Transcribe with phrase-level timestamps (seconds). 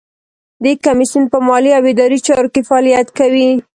[0.63, 3.49] د کمیسیون په مالي او اداري چارو کې فعالیت کوي.